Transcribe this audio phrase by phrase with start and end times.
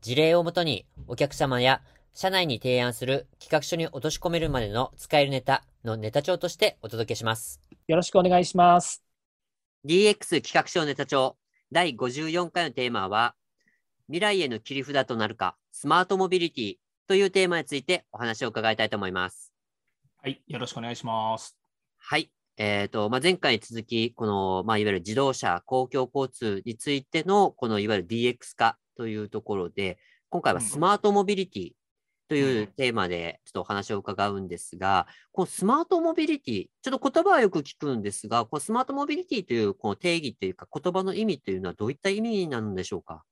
[0.00, 1.82] 事例をもとにお客様や
[2.14, 7.60] 社内に提案する企画書に落とし込めるまでの使えるネタのネタ帳としてお届けします。
[7.86, 9.02] よろしくお願いします
[9.86, 11.36] DX 企画書ネタ帳
[11.72, 13.34] 第54回のテーマは
[14.08, 16.74] 未来への切り札となるかスマートモビリティ
[17.06, 19.52] というテーマについてお話を伺いたいと思います。
[20.20, 21.56] はいよろしくお願いします
[21.98, 22.30] はい。
[22.60, 31.70] えっ、と、まあ、前回に続き、この、まあ、いわゆる自動車、公共交通についての、このいわゆる DX 化というところで、今回はスマートモビリティ
[32.28, 43.22] というテーマでちょっとお話を伺うんですが、このスマートモビリティ、ちょっと言葉はよく聞くんですが、このスマートモビリティというこの定義というか言葉の意味というのはどういった意味なんでしょうか？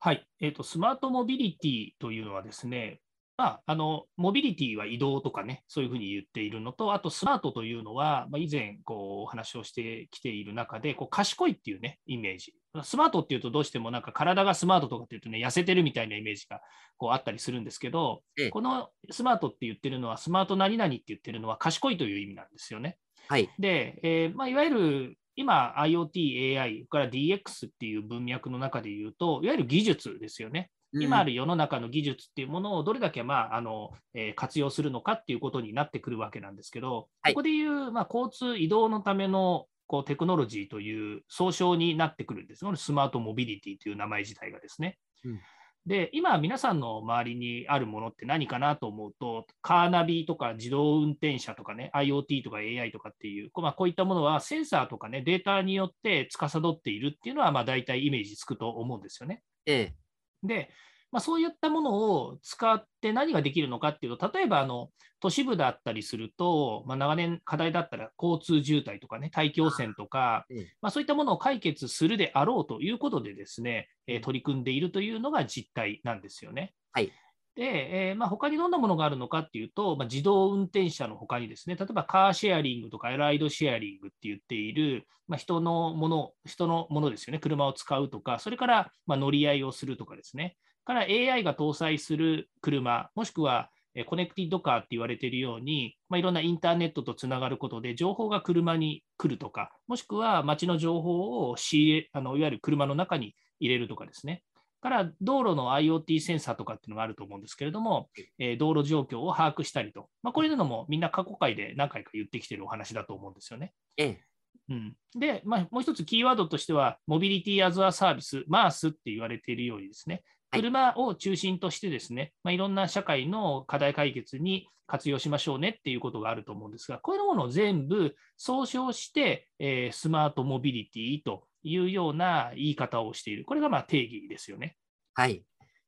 [0.00, 3.00] はい、えーと、スマートモビリティというのはですね、
[3.38, 12.54] まあ、あのモビリティは移動とかね、そういうふうに言っているのと、あとスマートというのは、まあ、以前こうお話をしてきている中で、こう賢いっていうね、イメージ。
[12.82, 16.60] スマートっていうと、どうしてもなんか体がスマートとかっていうとね、痩せてるみたいなイメージが
[16.96, 22.96] こうあったりするんですけど、ええこのスマートって言ってるのは、スマート何々って言ってるのは賢いという意味なんですよね。
[23.28, 23.50] はい。
[23.58, 30.70] で、えーまあ、いわゆる今、IoT、AI から DX っていう文脈の中で言うと、いわゆる技術ですよね。
[31.00, 42.64] 今ある世の中の技術っていうものをどれだけ、まああのえー活用するのかっていうことになってくるわけなんですけど、はいここでいう、まあ、交通移動のためのこうテクノロジーという総称になってくるんです。
[42.64, 44.98] このスマートモビリティという名前自体がですね。
[45.24, 45.40] うん
[45.86, 59.42] で、今、皆さんの周りにあるものって何かなと思うと、カーナビとか自動運転車とかね、IoT とか AI とかっていう、こうまあ、こういったものはセンサーとかね、データによって司っているっていうのは、まあ、大体イメージつくと思うんですよね。
[59.64, 59.94] ええ。
[60.42, 60.70] で、
[61.16, 76.74] まあ、そういったものを使って何ができるのかっていうと、例えばあの都市部だったりすると、まあ、長年課題だったら交通渋滞とかね、大気汚染とかええ、まあ、そういったものを解決するであろうということでですね、えー取り組んでいるというのが実態なんですよね。
[76.92, 77.10] はい。
[77.54, 104.42] で、えーまあ、他にどんなものがあるのかっていうと、まあ、自動運転車の他にですね、例えばカーシェアリングとかライドシェアリングって言っている、まあ、人のもの、人のものですよね、車を使うとか、それからまあ乗り合いをするとかですね、から AI が搭載する車、もしくはえーコネクティッドカーって言われているように、まあ、いろんなインターネットとつながることで、情報が車に来るとか、もしくは街の情報を仕入れあのいわゆる車の中に入れるとかですね。
[104.82, 113.72] から道路の IoT センサーとかっていうのがあると思うんですけれども、えー道路状況を把握したりと、まあ、こういうのもみんな過去回で何回か言ってきてるお話だと思うんですよね。
[113.96, 114.20] ええ。
[114.68, 120.24] うん、で、まあ、もう一つキーワードとしては、モビリティアズアサービス、MaaS って言われているようにですね、
[120.56, 133.44] はい車を中心としてですね、まあ、いろんな社会の課題解決に活用しましょうねっていうことがあると思うんですが、こういうものを全部総称して、えースマートモビリティというような言い方をしている。
[133.44, 134.76] これがまあ定義ですよね。
[135.14, 135.42] はい。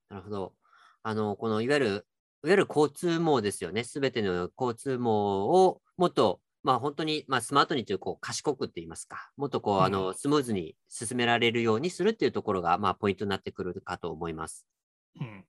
[0.09, 0.55] なるほど。
[1.03, 2.03] あの、このいわゆる、いわ
[2.51, 3.85] ゆる交通網ですよね。
[3.85, 9.31] すべての交通網をもっと、まあ本当に、まあスマートにという、こう、賢くって言いますか。
[9.37, 14.67] もっとこう、うんあの、スムーズに進められるようにするっていうところが、まあポイントになってくるかと思います。
[15.21, 15.45] うん、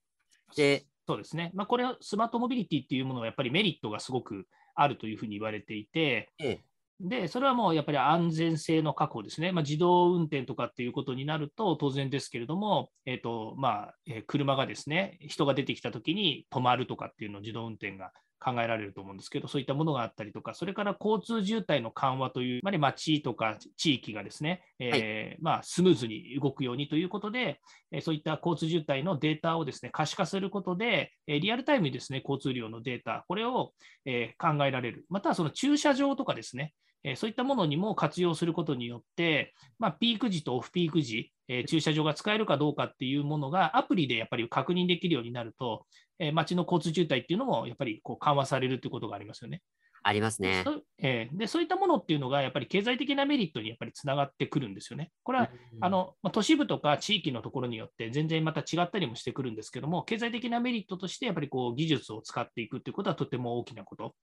[0.56, 1.50] で、そうですね。
[1.54, 6.60] まあ、これはスマートモビリティっていうものはやっぱりメリットがすごくあるというふうに言われていて、ええ、
[7.00, 9.52] で、それはもうやっぱり安全性の確保ですね。
[9.52, 27.60] まあ、自動運転とかっていうことになると当然ですけれども、えっ、と、まあ、えー車がですね、人が出てきたときに止まるとかっていうのを自動運転が考えられると思うんですけど、そういったものがあったりとか、それから交通渋滞の緩和という、つまり町とか地域がですね、えーまあ、スムーズに動くようにということで、
[27.92, 33.72] えーそういった交通渋滞のデータをですね、可視化することで、えーリアルタイムにですね、交通量のデータ、これを、
[34.06, 35.04] えー考えられる。
[35.10, 36.72] またはその駐車場とかですね、
[37.04, 45.86] えーそういったものにも活用することによって、まあ、ピーク時とオフピーク時、えー駐車場が使えるかどうかっていうものがアプリでやっぱり確認できるようになると、
[46.20, 49.62] えー街の交通渋滞っていうのもやっぱりこう緩和されるということがありますよね。
[50.02, 50.62] ありますね。
[50.64, 55.10] そうえーでそういったものっていうのがやっぱり経済的なメリットにやっぱりつながってくるんですよね。
[55.24, 64.14] これはうんあの、まあ、都市部とか地域のところによって全然また違ったりもしてくるんですけども、経済的なメリットとしてやっぱりこう技術を使っていくということはとても大きなこと。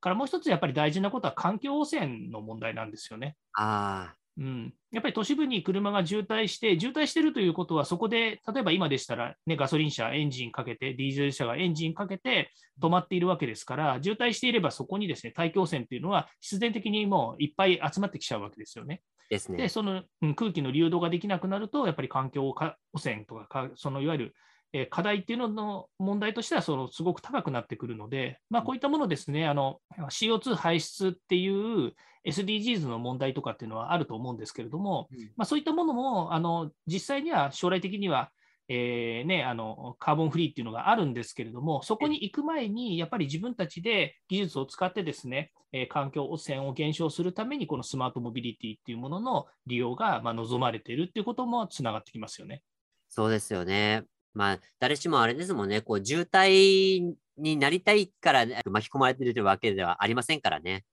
[0.00, 3.36] からもう一つやっぱり大事なことは環境汚染の問題なんですよね。
[3.54, 12.50] ああ、うん、やっぱり都市部に車が渋滞して、渋滞してるということは、そこで例えば今でしたら、ね、ガソリン車、エンジンかけて、ディーゼル車がエンジンかけて
[12.82, 19.02] 止まっているわけですから、渋滞していれば、そこにですね大気汚染っていうのは、必然的にもういっぱい集まってきちゃうわけですよね。
[19.30, 19.68] で、ね。
[19.68, 24.34] その、うん空気の流動ができなくなると、やっぱり環境か汚染とかか、そのいわゆる、
[24.74, 29.78] えー課題っていうのの問題としてはそのすごく高くなってくるので、まあ、こういったものですね、あの
[30.10, 31.92] CO2 排出っていう
[32.26, 38.30] SDGs の問題とかっていうのはあると思うんですけれども、うんまあ、そういったものもあの実際には将来的には、
[38.68, 52.62] えーね、あのカーボンフリーっていうのがあるんですけれども、そこに行く前に、やっぱり自分たちで技術を使ってですね、えー環境汚染を減少するために、このスマートモビリティっていうものの利用がまあ望まれているっていうこともつながってきますよね。
[53.08, 54.04] そうですよね。
[54.34, 60.84] まあ、誰しもあれですもんね、こう、渋滞になりたいからね巻き込まれてるわけではありませんからね。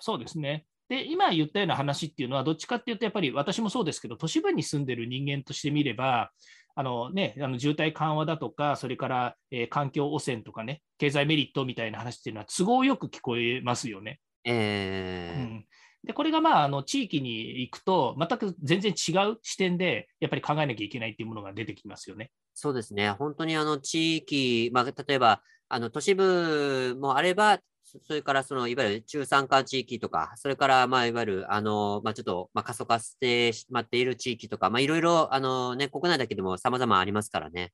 [0.00, 0.66] そうですね。
[0.88, 6.32] で、今言ったような話っていうのは、どっちかっていうと、やっぱり私もそうですけど、都市部に住んでる人間としてみれば、
[6.74, 14.20] あのね、あの渋滞緩和だとか、それから、えー環境汚染とかね、経済メリットみたいな話っていうのは、都合よく聞こえますよね。
[14.44, 15.66] ええうん、
[16.04, 22.30] でこれがまああの地域に行くと、全く全然違う視点で、やっぱり考えなきゃいけないっていうものが出てきますよね。
[22.54, 23.10] そうですね。
[23.10, 37.72] 本当にあの地域、まあ、例えば、あの都市部もあれば、そそれからそのいわゆる中山間地域とか、それからまあいわゆるあの、まあ、ちょっとまあ過疎化してしまっている地域とか、まあいろいろあのね、国内だけでも様々ありますからね。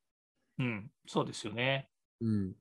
[0.58, 1.88] うん、そうですよね。
[2.20, 2.52] うん。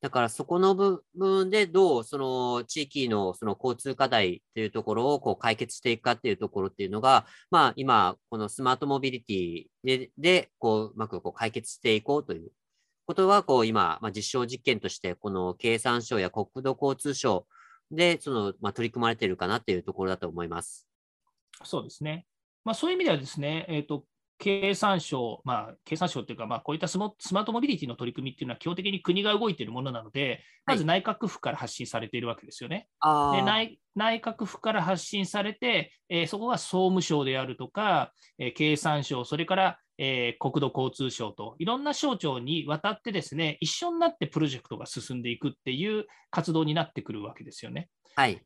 [0.00, 12.50] だからそこの部分でどうその地域のその交通課題っていうところをこう解決していくかっていうところっていうのが、まあ今このスマートモビリティででこううまくこう解決していこうという
[13.06, 17.46] ことはこう今、まあ、実証実験としてこの経産省や国土交通省
[17.90, 20.86] でその、まあ、取り組まれているかなっていうところだと思います。
[21.64, 22.26] そうですね。
[22.64, 24.04] まあ、そういう意味ではですね、えーと
[24.38, 32.88] 経産省、まあ、経産省というか、まあ、こういったスマートモビリティの取り組みっていうのは、基本的に国が動いているものなので、まず内閣府から発信されているわけですよね。
[33.00, 47.88] あで内内閣府から発信されて、えーそこが総務省であるとか、えー経産省、それから、えー国土交通省と、いろんな省庁にわたってですね、一緒になってプロジェクトが進んでいくっていう活動になってくるわけですよね。
[48.14, 48.40] はい。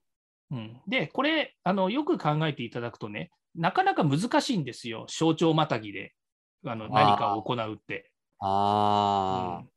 [0.50, 6.14] うん、で、これあの、よく考えていただくとね、なかなか難しいんですよ、省庁またぎで。
[6.64, 8.10] あの何かを行うって。
[8.38, 9.68] ああ、うん。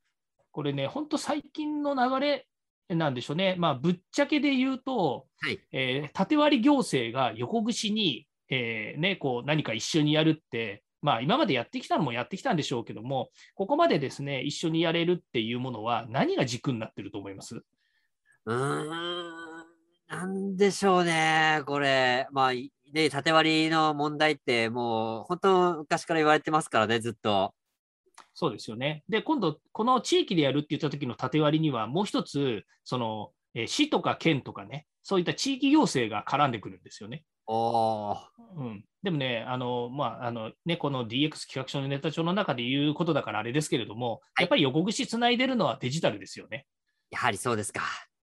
[0.52, 2.48] これね、本当最近の流れ
[2.90, 5.60] なんでしょうね、まあ、ぶっちゃけで言うと、はい。
[5.72, 17.64] えー縦割り行政が横串に、えーね、こう何か一緒にやるって、まあ、今までやってきたのもやってきたんでしょうけども、ここまでですね一緒にやれるっていうものは、何が軸になってると思います？
[18.46, 19.45] うーん、
[20.16, 22.28] なんでしょうね、これ。
[22.32, 27.54] まあ、いね、縦割りの問題って、もう、本当昔から言われてますからね、ずっと。
[28.34, 29.04] そうですよね。
[29.10, 37.26] で、今度、この地域でやるって言った時の縦割りには、もう一つ、その、えー市とか県とかね、そういった地域行政が絡んでくるんですよね。
[37.48, 38.18] おー、
[38.56, 46.66] うん、でもね、あのまああのね、この DX 企画書のネタ帳の中で言うことだからあれですけれども、はいやっぱり横串つないでるのはデジタルですよね。
[47.12, 47.82] やはりそうですか。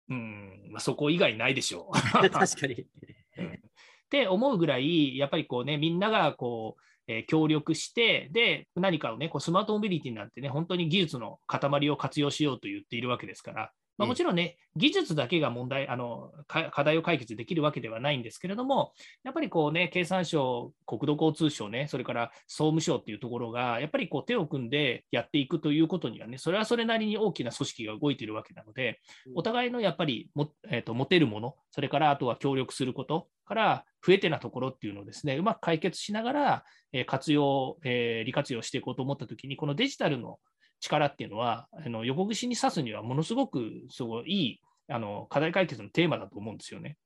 [0.09, 1.95] うんまあ、そこ以外ないでしょう。
[2.31, 2.87] 確かに。
[3.39, 3.61] うん
[4.07, 18.93] って思うぐらい、やっぱりこうね、みんながこう、えー協力して、で、何かをね、こうスマートモビリティなんてね、本当に技術の塊を活用しようと言っているわけですから、まあ、ええもちろんね、技術だけが問題あのか、課題を解決できるわけではないんですけれども、
[19.25, 29.01] やっぱりこうね、経産省、国土交通省ね、それから総務省っていうところが、やっぱりこう手を組んでやっていくということにはね、それはそれなりに大きな組織が動いているわけなので、
[29.35, 40.39] お互いのやっぱりも、えー、と持てるもの、それからあとは協力することから、増えてなところっていうのをですね、うまく解決しながら、えー活用、えー利活用していこうと思ったときに、このデジタルの
[40.81, 46.97] 力っていうのは、あの横串に刺すにはものすごくすごいいいあの課題解決のテーマだと思うんですよね。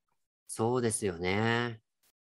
[0.47, 1.81] そうですよね。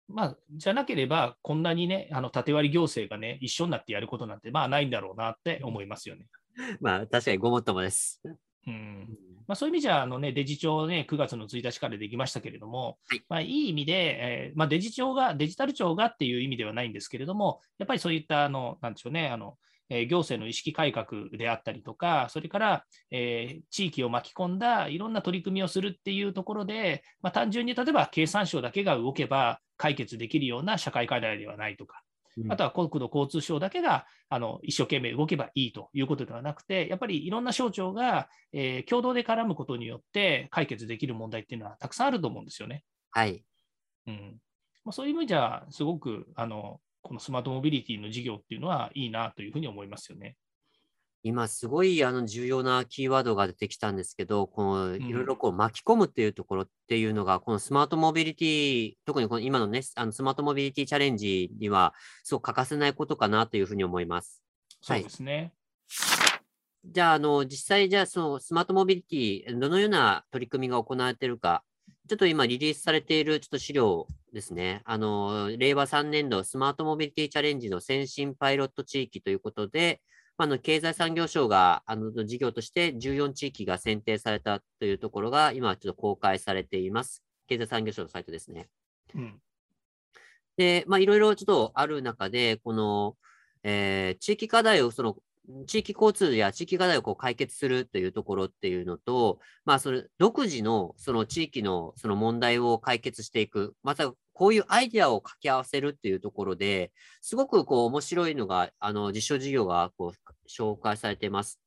[0.08, 6.26] まあ、じゃなければ、こんなにね、あの縦割り行政がね、一緒になってやることなんて、まあないんだろうなって思いますよね。
[6.80, 8.20] まあ、確かにごもっともです。
[8.66, 9.08] うん
[9.46, 19.56] まあ、そういう意味じゃあの、ね、デジ庁ね、9月の1日からできましたけれども、はいいまあ、いい意味で、えーまあ、デジ庁が、デジタル庁がっていう意味ではないんですけれども、やっぱりそういったあの、なんでしょうね、あの
[19.90, 32.02] えー行政の意識改革であったりとか、それから、えー地域を巻き込んだいろんな取り組みをするっていうところで、まあ、単純に例えば経産省だけが動けば解決できるような社会課題ではないとか、
[32.48, 42.84] あとは国土交通省だけがあの一生懸命動けばいいということではなくて、やっぱりいろんな省庁が、えー共同で絡むことによって解決できる問題っていうのはたくさんあると思うんですよね。
[43.10, 43.44] はい。
[44.06, 44.40] うん、
[44.84, 50.36] まあ、そういう意味じゃ、すごくあのこのスマートモビリティの事業っていうのはいいなというふうに思いますよね。
[51.22, 64.42] 今すごいあの重要なキーワードが出てきたんですけど、このいろいろこう巻き込むっていうところっていうのが、このスマートモビリティ、特にこの今のね、あのスマートモビリティチャレンジには、すごく欠かせないことかなというふうに思います。
[64.82, 65.54] そうですね。
[65.88, 66.42] は
[66.84, 71.64] い、じゃあ、あの、実際、じゃあ、そのスマートモビリティ、どのような取り組みが行われているか、
[72.08, 74.06] ちょっと今リリースされているちょっと資料
[74.38, 74.82] ですね。
[74.84, 80.00] あの、令和3年度スマートモビリティチャレンジの先進パイロット地域ということで、
[80.36, 87.24] あの経済産業省があの事業として14地域が選定されたというところが今ちょっと公開されています。
[87.48, 88.68] 経済産業省のサイトですね。
[89.16, 89.40] うん、
[90.56, 93.16] で、まあいろいろちょっとある中で、この、
[93.64, 95.16] えー、地域課題をその
[95.66, 106.92] 地域交通や地域課題をこう解決するというところっていうのと、まあ、それ独自のその地域のその問題を解決していく、またこういうアイデアを掛け合わせるっていうところで
[107.22, 111.60] すごくこう面白いのが、あの実証事業がこう紹介されています。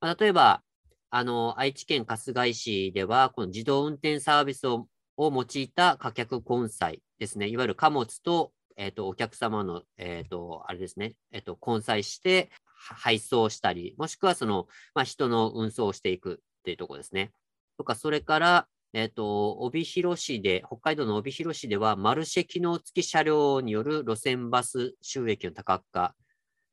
[0.00, 0.64] まあ、例えば、
[1.10, 17.30] あの愛知県春日井市では、この自動運転サービスをを用いた貨客混載ですね、いわゆる貨物と,、えーと、お客様の、えーと、あれですね、えーと混載して配送したり、もしくはその、まあ、人の運送をしていくっていうところですね。
[17.76, 26.14] とか、それから、えっ、ー、と、帯広市で、北海道の帯広市では、マルシェ機能付き車両による路線バス収益の多角化、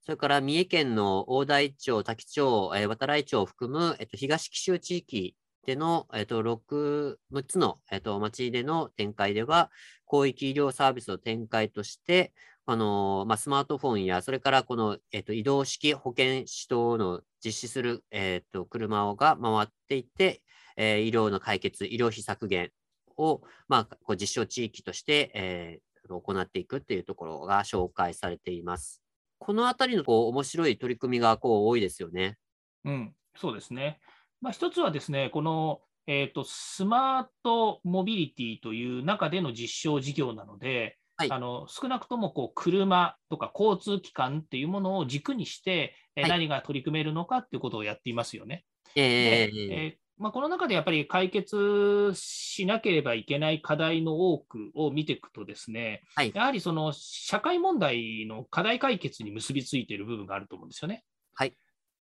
[0.01, 9.71] それから三重県の大台町、多気町、えー、渡来町を含む、えっ、ー、と、東紀州地域での、えっ、と、6、6つの、えっ、と、町での展開では、
[10.09, 12.33] 広域医療サービスの展開として、
[12.67, 20.41] あのまあ、スマートフォンや、それからこの、えーと、移動式保険指導の実施する、えーと、車が回っていて、
[20.77, 22.71] えー、医療の解決、医療費削減
[23.17, 29.01] を、まあ、こう実証地域として、えー、行っていくっていうところが紹介されています。
[29.39, 32.37] このあたりのこう面白い取り組みがこう多いですよね。
[32.83, 33.99] うん、そうですね。
[34.41, 48.65] まあ、一つはですね、この、えーとスマートモビリティという中での実証事業なので、はい、あの少なくともこう車とか交通機関っていうものを軸にして、はい、何が取り組めるのかっていうことをやっていますよね。
[48.95, 61.03] えー、えー、まあ、この中でやっぱり解決しなければいけない課題の多くを見ていくとですね、はい、やはりその社会問題の課題解決に結びついている部分があると思うんですよね。
[61.33, 61.57] はい。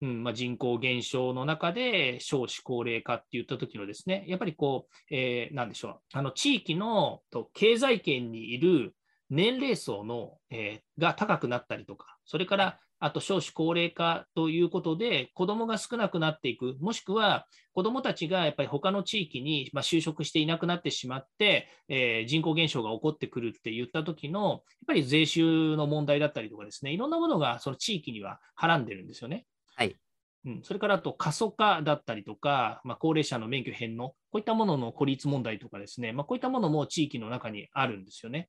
[0.00, 8.95] うんまあ、人口減少の中で少子高齢化っていった時のですね、やっぱりこう、えー、なんでしょう、あの地域のと経済圏にいる
[9.29, 29.47] 年齢層の、えー、が高くなったりとか、それからあと少子高齢化ということで、子どもが少なくなっていく、もしくは子どもたちがやっぱり他の地域に、ま就職していなくなってしまって、えー、人口減少が起こってくるって言った時の、やっぱり税収の問題だったりとかですね、いろんなものがその地域にははらんでるんですよね。
[29.76, 29.97] はい。
[30.45, 38.49] うん、それからあと過疎化だったりとか、まあ、高齢者の免許返納、こういったものの孤立問題とかですね、まあ、こういったものも地域の中にあるんですよね。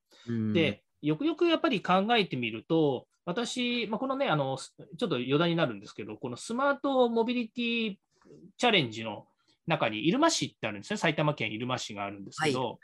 [0.54, 7.96] で、よくよくやっぱり考えてみると、私、まあ、このねあの、ちょっと余談になるんですけど、このスマートモビリティ
[8.58, 9.28] チャレンジの
[9.68, 12.78] 中に入間市ってあるんですね、埼玉県入間市があるんですけど、はい、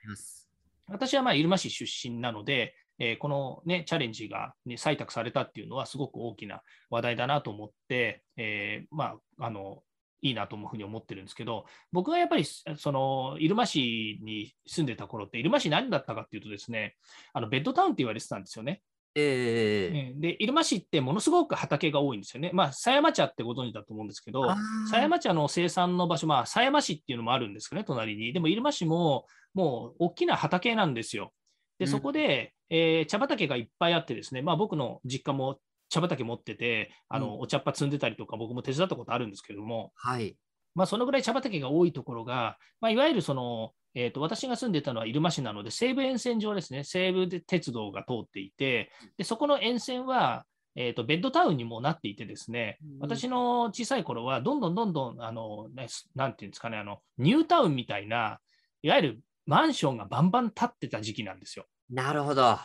[0.87, 9.81] 私はまあ入間市出身なので、えー、この、ね、チャレンジが、ね、採択されたっていうのはすごく大きな話題だなと思って、えー、まあ、あの
[10.21, 16.95] いいなというふうに思ってるんですけど、僕がやっぱりその入間市に住んでた頃って、入間市何だったかっていうとですね、
[17.33, 18.81] あのベッドタウンって言われてたんですよね。
[19.17, 22.51] えー、で入間市ってものすごく畑が多いんですよね。
[22.53, 24.43] まあ、狭山茶ってご存知だと思うんですけど、
[24.89, 28.33] 狭山茶の生産の場所、まあ、狭山市っていうのもあるんですけどね、隣に。
[28.33, 31.31] でも入間市ももう大きな畑なんですよ。
[31.79, 40.35] で、そこで、えー、茶畑がいっぱいあってですね、まあ、僕の実家も茶畑持ってて、あの、うん、お茶っ葉摘んでたりとか、僕も手伝ったことあるんですけれども、はい。
[40.73, 58.39] まあ、そのぐらい茶畑が多いところが、まあ、いわゆるその、えーと、私が住んでたのは入間市なので、西武沿線上ですね、西武鉄道が通っていて、でそこの沿線は、えーと、ベッドタウンにもなっていてですね、私の小さい頃は、どんどんどんどん、あのね、なんていうんですかねあの、ニュータウンみたいな、
[58.83, 61.65] いわゆるマンションがバンバン建ってた時期なんですよ。
[61.89, 62.57] なるほど。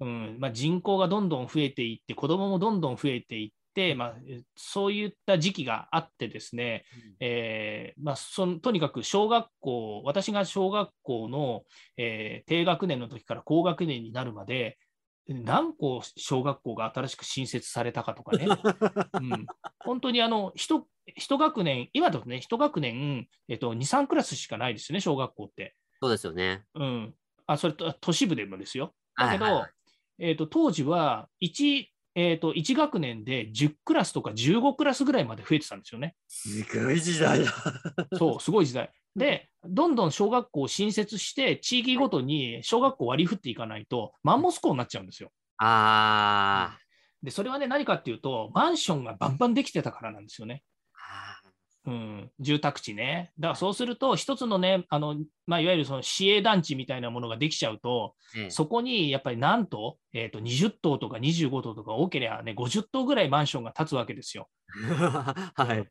[0.00, 3.54] うんまあ、人口がどんどん増えていって、子供もどんどん増えていって、
[3.94, 4.14] まあ、
[4.56, 11.62] そういった時期があってですね、うん、えー、まあ、そのとにかく小学校、私が小学校の、
[11.96, 14.78] えー、低学年の時から高学年になるまで、
[15.28, 18.46] 何校小学校が新しく新設されたかとかね、
[19.14, 19.46] うん、
[19.78, 20.84] 本当にあの一
[21.16, 25.74] 一学年、今だとね、一学年、えっと、2、3クラスしかないですよね、小学校って。
[26.00, 26.64] そうですよね。
[26.74, 27.14] うん、
[27.46, 28.94] あそれと都市部でもですよ。
[29.16, 29.70] だけど、はいはいは
[30.18, 36.14] えー、と当時は 1,、えー、と1学年で10クラスとか15クラスぐらいまで増えてたんですよね。
[36.28, 37.52] すごい時代だ。
[38.18, 38.90] そう、すごい時代。
[39.16, 45.30] で、どんどん小学校を新設して、地域ごとに小学校を割り振っていかないと、マンモス校になっちゃうんですよ。
[45.58, 46.76] あ
[47.22, 50.62] で、それはね、何かっていうと、マンションがバンバンできてたからなんですよね。
[51.86, 53.32] あうん、住宅地ね。
[53.38, 58.42] だからそうすると、一つのね、あのまあ、いわゆるその市営団地みたいなものができちゃうと、ー。
[58.42, 64.48] ええそこにやっぱりなんと,、えー、と20棟とか25棟とか多ければね、50棟ぐらいマンションが建つわけですよ。
[65.54, 65.86] はい。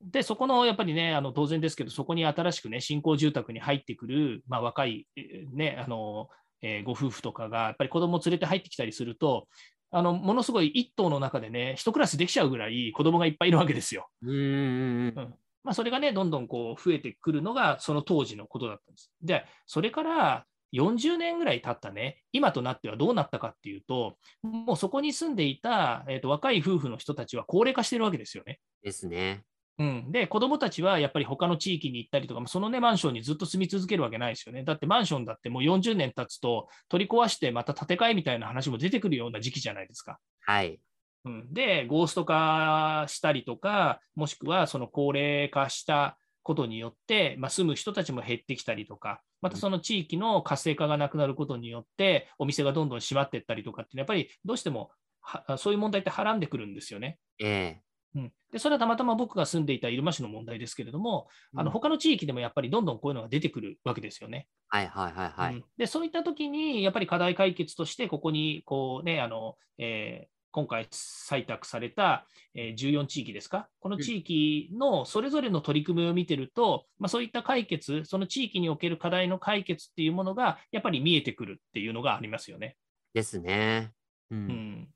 [0.00, 6.28] で、そこのやっぱりね、あの当然ですけど、そこに新しくね、新興住宅に入ってくる、まあ、若い、えーね、あの
[6.62, 9.48] えーご夫婦とかが、やっぱり子供を連れて入ってきたりすると、
[9.92, 14.08] あのものすごい一棟の中でね、一クラスできちゃうぐらい子供がいっぱいいるわけですよ。
[14.22, 15.34] うんうんうん。
[15.62, 19.12] まあ、それがね、どんどんこう増えてくるのが、その当時のことだったんです。
[19.22, 28.60] で、それから40年ぐらい経ったね、今となってはどうなったかっていうと、もうそこに住んでいた、えーと若い夫婦の人たちは高齢化してるわけですよね。
[28.82, 29.44] ですね。
[29.78, 34.64] うん、で、子供たちはやっぱり他の地域に行ったりとか、まあそのね、マンションにずっと住み続けるわけないですよね。
[34.64, 40.18] だってマンションだってもう40年経つと、取り壊してまた建て替えみたいな話も出てくるような時期じゃないですか。
[40.42, 40.78] はい。
[41.24, 57.18] うん、で、ゴースト化したりとか、もしくはその高齢化したことによって、まあ、住む人たちも減ってきたりとか、またその地域の活性化がなくなることによって、お店がどんどん閉まっていったりとかってやっぱりどうしてもはそういう問題ってはらんでくるんですよね。
[57.38, 64.48] ええうん、でそれはたまたま僕が住んでいた入間市の問題ですけれども、あの他の地域でもやっぱりどんどんこういうのが出てくるわけですよね。
[64.68, 65.54] はいはいはいはい。
[65.54, 82.76] うんでそういった時に、やっぱり課題解決として、ここにこう、ねあのえー今回採択された、えー14地域ですか、この地域のそれぞれの取り組みを見てると、まあ、そういった解決、その地域における課題の解決っていうものが、やっぱり見えてくるっていうのがありますよね。
[83.14, 83.92] ですね。
[84.30, 84.36] う。
[84.36, 84.88] うんん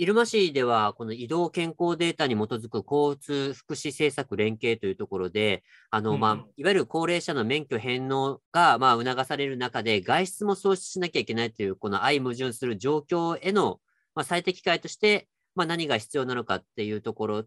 [0.00, 13.80] 入間市では、この移動健康データに基づく交通福祉政策連携というところで、あの、まあいわゆる高齢者の免許返納が、まあ、促される中で、外出も創出しなきゃいけないという、この相矛盾する状況への、
[14.14, 17.44] まあ、最適解として、まあ、何が必要なのかっていうところ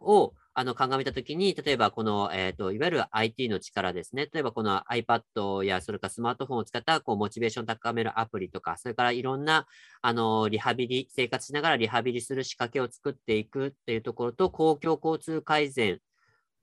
[0.00, 4.28] を、あの、鑑みたときに、例えばこの、えっ、と、いわゆる IT の力ですね。
[4.32, 9.66] 例えばこの iPad や、それからスマートフォンを使った、こう、モチベーションを高めるアプリとか、それからいろんな、
[10.00, 16.00] あの、リハビリ、生活しながらリハビリする仕掛けを作っていくっていうところと、公共交通改善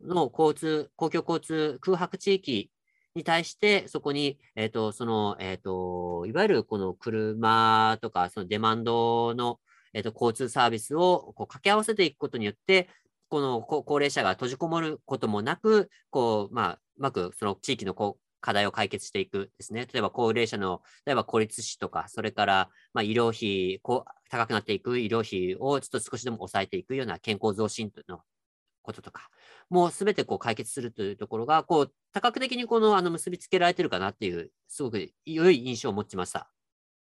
[0.01, 2.71] の交通、公共交通空白地域
[3.15, 9.59] に対して、そこに、えっ、と、その、えっ、と、いわゆるこの車とか、そのデマンドの、
[9.93, 12.87] えっ、と、交通サービスをこう掛け合わせていくことによって、
[13.31, 19.87] この高齢者が閉じこもることもなく、こう、まあ、うまくその地域のこう課題を解決していくですね。
[19.91, 28.19] 例えば高齢者の、例えば孤立死とか、それから、まあ、医療費こう、高くなっていく医療費をちょっと少しでも抑えていくような健康増進の
[28.81, 29.29] こととか、
[29.69, 36.51] もうすべてこう解決するというところが、こう、多角的にこの、あの、結びつけられてるかなっていう、すごく良い印象を持ちました。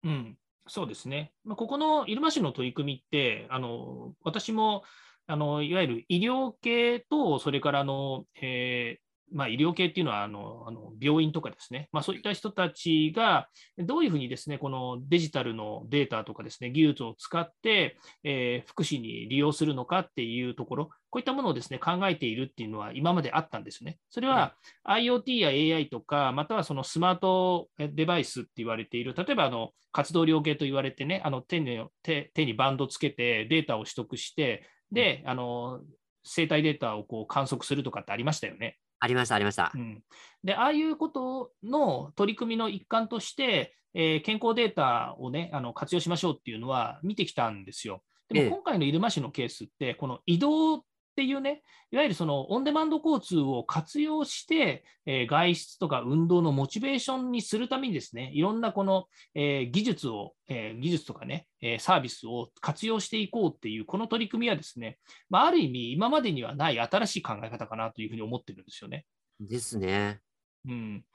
[0.04, 1.34] うん、そうですね。
[1.44, 4.84] まあ、ここの入間市の取り組みって、あの私も
[5.28, 13.48] あのいわゆる医療系と、それからあの、えーまあ、医療系っていうのはあのあの病院とかですね、まあ、そういった人たちが
[13.80, 23.98] どういうふうにですねこのデジタルのデータとかですね技術を使って、えー福祉に利用するのかっていうところ、こういったものをですね考えているっていうのは今まであったんですね。
[24.10, 24.56] それは
[24.88, 35.82] IoT や AI とか、またはそのスマートデバイスって言われている、例えばあの活動量計と言われてね、あの手に手手にバンドつけてデータを取得して、で、あの
[36.24, 38.78] 生体データをこう観測するとかってありましたよね。
[39.00, 39.78] ありました、ありましたう。
[39.78, 40.04] ん、
[40.44, 48.02] で、ああいうことの取り組みの一環として、えー健康データをね、あの活用しましょうっていうのは見てきたんですよ。
[48.30, 64.98] でええも今回の入間市のケースって、この移動っていうね、いわゆるそのオンデマンド交通を活用して、えー外出とか運動のモチベーションにするためにですね、いろんなこの、えー技術を、えー技術とかね、えーサービスを活用していこうっていう、この取り組みはですね、
[65.30, 69.06] まあ、ある意味、今までにはない新しい考え方かなというふうに思ってるんですよね。
[69.40, 70.20] ですね。
[70.68, 71.06] うん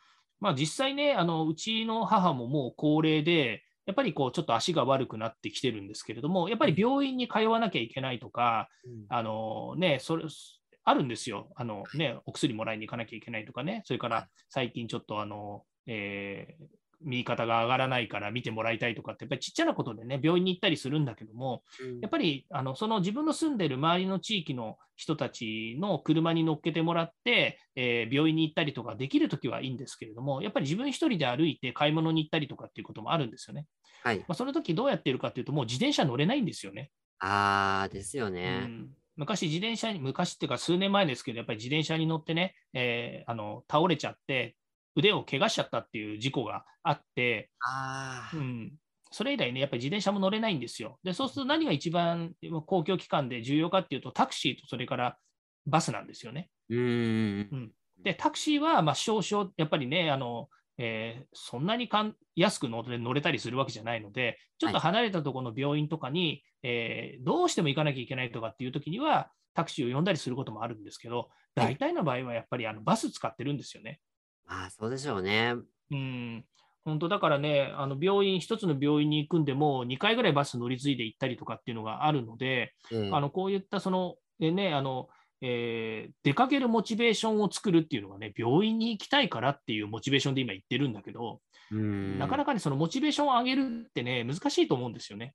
[0.40, 8.68] まあ、実際ね、あのうちの母ももう高齢で、やっぱりこうちょっと足が悪くなってきてるんですけれども、やっぱり病院に通わなきゃいけないとか、
[9.08, 10.24] あのね、それ
[10.84, 11.48] あるんですよ。
[11.56, 16.66] あの、ね、お薬もらいに行かなきゃいけないとかね、それから最近ちょっとあの、えー
[17.00, 22.00] 右肩が上がらないから見てもらいたいとかって、やっぱりちっちゃなことでね、病院に行ったりするんだけども、うん。
[22.00, 33.66] やっぱりあのその自分の住んでる周りの地域の人たちの車に乗っけてもらって、えー病院に行ったりとかできるときはいいんですけれども、やっぱり自分一人で歩いて買い物に行ったりとかっていうこともあるんですよね。
[34.02, 34.28] はい。
[34.28, 36.92] まあ、その時どうやってるかっていうと、もう自転車乗れないんですよね。
[37.20, 38.48] ああ、ですようね。
[38.50, 44.56] ん、昔、自転車に、昔っていうか数年前ですけど、やっぱり自転車に乗ってね、えーあの倒れちゃって、
[44.94, 48.78] 腕を怪我しちゃったっていう事故があって、ああう、ん、
[49.12, 51.00] それ以来ね、やっぱり自転車も乗れないんですよ。
[51.04, 52.34] で、そうすると何が一番
[52.66, 55.18] 公共機関で重要かっていうと、タクシーとそれから
[55.66, 56.50] バスなんですよね。
[56.68, 57.54] うーん。
[58.02, 74.00] で、タクシーはまあ少々、やっぱりね、あのえーそんなにかん安く乗れ乗れたりするわけじゃないので、ちょっと離れたところの病院とかに、えーどうしても行かなきゃいけないとかっていう時には、タクシーを呼んだりすることもあるんですけど、大体の場合はやっぱりあのバス使ってるんですよね。
[74.46, 75.54] まあ、そうでしょうね。
[75.90, 76.44] うん
[76.84, 85.08] 本当だからね、あの病院、一つの病院に行くんでも、2回ぐらいバス乗り継いで行ったりとかっていうのがあるので、ええあのこういったその、えね、あの
[85.40, 91.40] えー出かけるモチベーションを作るっていうのがね、病院に行きたいからっていうモチベーションで今言ってるんだけど。
[91.70, 95.34] なかなかね、そのモチベーションを上げるってね、難しいと思うんですよね。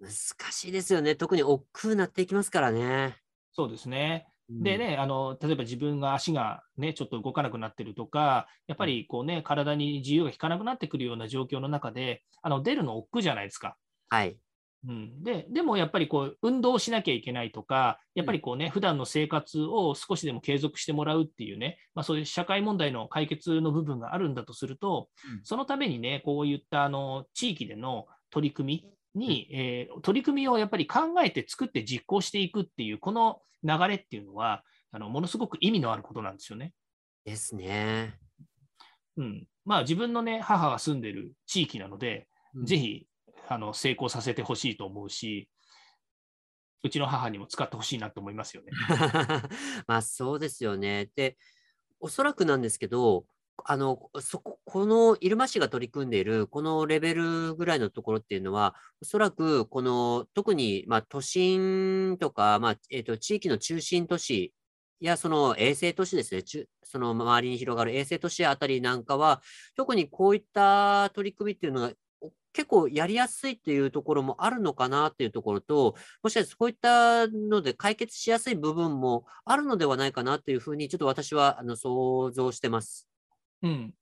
[0.00, 0.12] 難
[0.52, 1.14] しいですよね。
[1.14, 3.16] 特に億劫になっていきますからね。
[3.52, 4.26] そうですね。
[4.50, 13.76] うんでね、あの例えば自分が足が、ね、ちょっと動かなくなってるとか、やっぱりこう、ね、体に自由が利かなくなってくるような状況の中で、あの出るの億劫じゃないですか。
[14.08, 14.38] はい。
[14.86, 25.40] うん、ででもやっぱりこう運動しなきゃいけないとか、やっぱりこうね、普段の生活を少しでも継続してもらうっていうね、まあ、そういう社会問題の解決の部分があるんだとすると、うん。
[25.42, 34.62] そのためにね、こういったあの地域での取り組みに、えー取り組みをやっぱり考えて作って実行していくっていう、この流れっていうのは、
[34.92, 36.72] あのものすごく意味のあることなんですよね。
[37.24, 38.14] ですね。
[39.16, 39.46] うん。
[39.64, 42.64] まあ、自分のね、母が住んでる地域なので、うん。
[42.64, 43.07] ぜひ
[43.48, 45.48] あの成功させてほしいと思うし、
[46.82, 48.72] うちの母にも使ってほしいなと思いますよね。
[49.86, 51.10] まあそうですよね。
[51.16, 51.36] で、
[52.00, 53.26] おそらくなんですけど、
[53.64, 64.54] あの、そこ、この入間市が取り組んでいる、このレベルぐらいのところっていうのは、おそらく、この、特に、まあ、都心とか、まあ、えっと、地域の中心都市
[65.00, 66.42] や、その衛星都市ですね、
[66.84, 69.42] その周りに広がる衛星都市あたりなんかは、
[69.76, 71.92] 特にこういった取り組みっていうのが、
[72.58, 75.94] 結構やりやすいっていうところもあるのかなっていうところと、
[76.24, 83.08] もしかしてそういったので解決しやすい部分もあるのではないかなっていうふうに、ちょっと私はあの想像してます。
[83.62, 83.94] うん、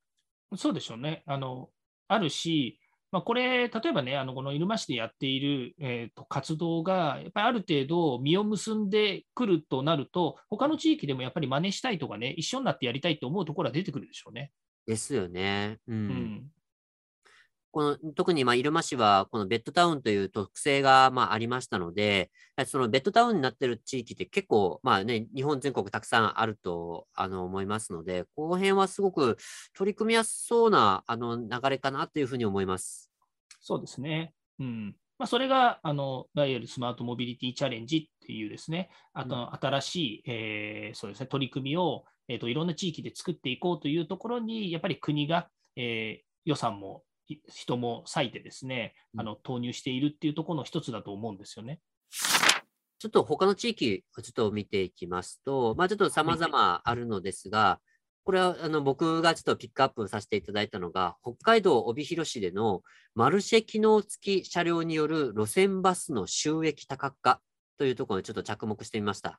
[0.56, 1.22] そうでしょうね。
[1.26, 1.68] あの
[2.08, 2.80] あるし、
[3.12, 14.50] まあ、これ、例えばね、あのこの入間市でやっている、えーと活動が、やっぱりある程度、実を結んでくるとなると、他の地域でもやっぱり真似したいとかね、一緒になってやりたいと思うところは出てくるでしょうね。
[14.86, 15.76] ですよね。
[15.86, 15.96] うん。
[15.96, 16.50] うん
[17.76, 22.30] この特にまあ入間市は、このベッドタウンという特性がまあありましたので、
[22.64, 29.36] そのベッドタウンになってる地域って結構、まあね、日本全国たくさんあるとあの思いますので、この辺はすごく
[29.74, 33.12] 取り組みやすそうなあの流れかなというふうに思います。
[33.60, 34.32] そうですね。
[34.58, 47.05] うんまあ、それが、あのいわゆるスマートモビリティチャレンジっていうですね、あと新しい、えーそうですね、取り組みを、えーといろんな地域で作っていこうというところに、やっぱり国が、えー予算もい
[47.48, 51.80] 人も割いてですね、あの投入しているっていうところの一つだと思うんですよね。
[52.98, 57.78] ちょっと他の地域をちょっと見ていきますと、まあちょっと様々あるのですが、
[58.24, 62.82] これはあの僕がちょっとピックアップさせていただいたのが、北海道帯広市での
[63.14, 67.40] マルシェ機能付き車両による路線バスの収益多角化
[67.78, 69.38] というところにちょっと着目してみました。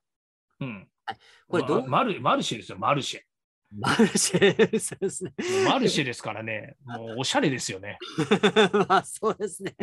[0.60, 0.88] うん、
[1.48, 1.82] これどう？
[1.82, 3.20] まマルマルシェですよ、マルシェ。
[3.72, 5.34] マルシェ、そうですね。
[5.66, 7.98] マルシェですからね、 もうおしゃれですよね。
[8.88, 9.76] まあそうですね。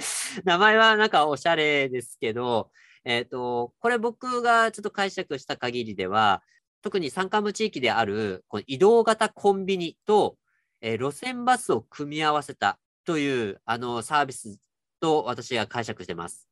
[0.45, 2.71] 名前はなんかおしゃれですけど、
[3.05, 6.43] えっ、と、これ僕がちょっと解釈した限りでは、
[6.81, 10.39] 特に山間部地域であるこの移動型コンビニと、
[10.81, 14.59] えー路線バスを組み合わせたというあのサービス
[15.01, 16.49] と私は解釈してます。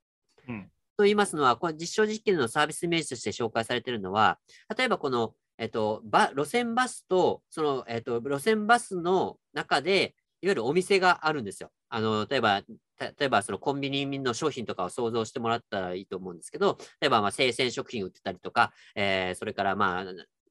[0.48, 4.38] うんと言いますのは、これ実証実験のサービスイメージとして紹介されているのは、
[4.76, 11.70] 例えばこの、えっと、バ路線バスと、その、えっと、路線バスの中で、いわゆるお店があるんですよ。
[11.88, 12.62] あの、例えば、
[12.98, 20.04] 例えばそのコンビニの商品とかを想像してもらったらいいと思うんですけど、例えばまあ生鮮食品売ってたりとか、えーそれからまあ、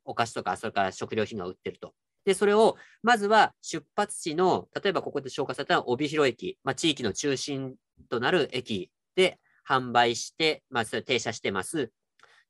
[0.06, 1.94] お菓子とか、それから食料品が売ってると。
[2.24, 7.76] で、それを、まずは出発地の、例えばここで紹介された帯広駅、まあ、地域の中心
[8.10, 11.92] となる駅で販売して、まあ、それ停車してます。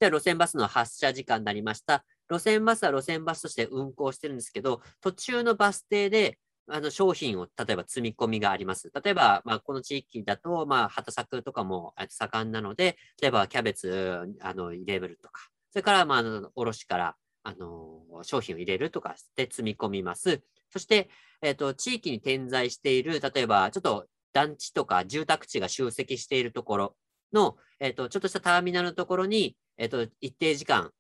[0.02, 2.04] で、路線バスの発車時間になりました。
[2.32, 6.40] 路線バスは路線バスとして運行してるんですけど、途中のバス停で、
[6.70, 8.90] あの商品を例えば積み込みがあります。
[9.04, 15.42] 例えば、まあ、この地域だと、まあ、畑作とかも盛んなので、例えばキャベツあの入れるとか、
[15.72, 20.42] それから、まああの、卸からあの商品を入れるとかして積み込みます。
[20.70, 21.10] そして、
[21.42, 26.96] えっ、と、地域に点在している、例えば、ちょっと団地とか住宅地が集積しているところ
[27.34, 30.92] の、えっ、と、ちょっとしたターミナルのところに、えっ、と、一定時間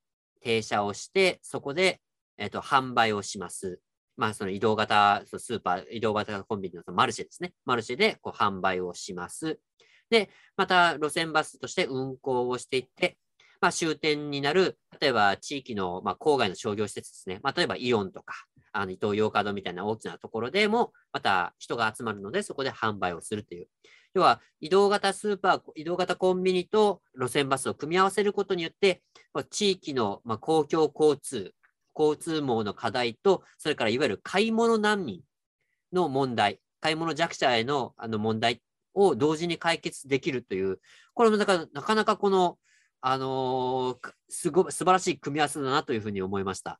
[0.41, 2.01] 停車をして、そこで、
[2.38, 3.80] えっ、と、販売をします。
[4.17, 7.54] まあ、その移動型スーパー、移動型コンビニのマルシェですね。
[7.65, 9.60] マルシェでこう販売をします。
[10.10, 13.17] で、また路線バスとして運行をしていって、
[13.62, 17.39] まあ、終点になる、例えば地域の、まあ、郊外の商業施設ですね。
[17.43, 18.34] まあ、例えばイオンとか、
[18.73, 23.67] あの伊東洋華堂みたいな大きなところでも、また人が集まるので、そこで販売をするという。
[24.13, 29.02] 要は、移動型スーパー、移動型コンビニと路線バスを組み合わせることによって、
[29.50, 31.54] 地域の、公共交通、
[31.97, 35.21] 交通網の課題と、それからいわゆる買い物難民
[35.93, 38.62] の問題、買い物弱者へのあの問題
[38.93, 40.80] を同時に解決できるという、
[41.13, 42.58] これもなかなかなかこの、
[43.02, 46.80] あのー、すご素晴らしい組み合わせだなというふうに思いました。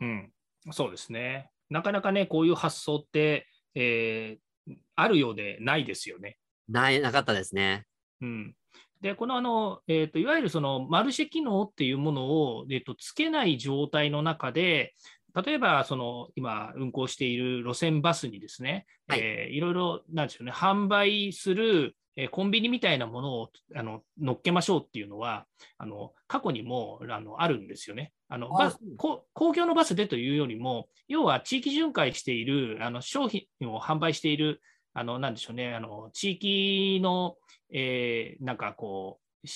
[0.00, 0.30] うん、
[0.72, 1.50] そうですね。
[1.70, 6.38] なかなかね、こういう発想って、えー、あるようでないですよね。
[6.68, 7.84] ない、なかったですね。
[8.20, 8.54] うん。
[9.00, 14.94] で、このあの、えーと、いわゆるそのマルシェ機能っていうものを、えーと、つけない状態の中で、
[15.34, 25.44] 例えばその今運行している路線バスにですね、はいえー、いろいろなんでしょうね、販売する、えー、コンビニみたいなものをあの乗っけましょうっていうのは、
[25.76, 28.12] あの過去にもあのあるんですよね。
[28.28, 34.62] あのバス公共のバスでというよりも、要は地域巡回しているあの商品を販売している
[34.94, 37.36] あの、なんでしょうね、あの、地域の、
[37.72, 39.46] えー、なんかこう、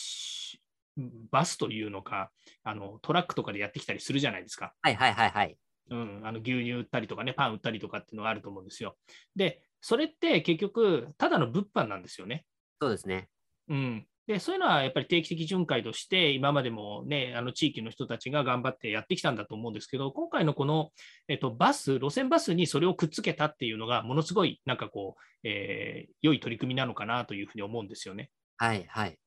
[1.31, 2.31] バスというのか、
[2.65, 4.75] あの、トラックとかでやってきたりするじゃないですか。
[4.83, 5.57] はいはいはいはい。
[5.91, 8.97] うん、あの牛乳売ったりとかね、パン売ったりとかっていうのがあると思うんですよ。
[9.37, 12.45] で、それって結局、ただの物販なんですよね。
[12.81, 13.29] そうですね。
[13.69, 14.07] うん。
[14.29, 20.91] で、そういうのはやっぱり定期的巡回として、今までもね、あの地域の人たちが頑張ってやってきたんだと思うんですけど、今回のこの、
[21.29, 28.31] えっと、バス、路線バスにそれをくっつけたっていうのが、ものすごい、なんかこう、えー、良い取り組みなのかなというふうに思うんですよね。
[28.59, 29.19] はいはい。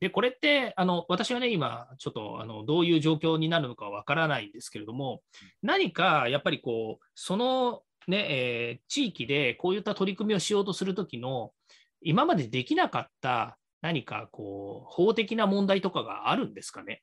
[0.00, 5.22] で、これって、あの私はね、今、ちょっとあのどういう状況になるのかわからないんですけれども、
[5.62, 11.52] 何かやっぱりこう、そのね、えー、地域でこういった取り組みをしようとするときの、
[12.02, 17.02] 今までできなかった何かこう法的な問題とかがあるんですかね？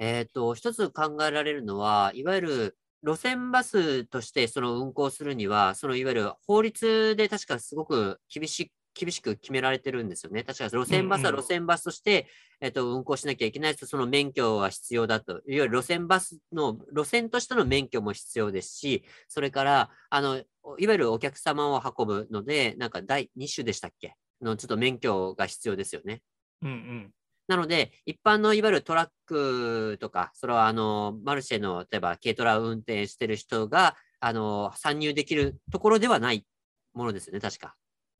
[0.00, 10.42] えっ、と、一つ考えられるのは、いわゆる路線バスとしてその運行するには、そのいわゆる法律で確かすごく厳し厳しく決められてるんですよね。
[10.42, 12.26] 確か路線バスは路線バスとして、うんうん、
[12.62, 15.34] えっと、運行しなきゃいけないと、その免許は必要だと。
[15.34, 24.16] いわゆる路線バスの、路線としての免許も必要ですし、それから、あの、いわゆるお客様を運ぶので、なんか第2種でしたっけ？
[24.40, 26.22] のちょっと免許が必要ですよね。
[26.62, 27.10] うんうん、
[27.48, 36.46] なので、一般のいわゆるトラックとか、それはあのマルシェの例えば軽トラを運転してる人があの参入できるところではない
[36.94, 37.74] ものですよね、確か。